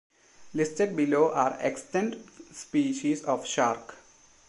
Listed 0.55 0.95
below 0.95 1.31
are 1.31 1.57
extant 1.59 2.15
species 2.55 3.23
of 3.23 3.45
shark. 3.45 3.97